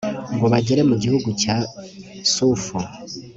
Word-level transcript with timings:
ngo 0.35 0.45
bagere 0.53 0.81
mu 0.89 0.95
gihugu 1.03 1.29
cya 1.41 1.57
sufu 2.33 2.77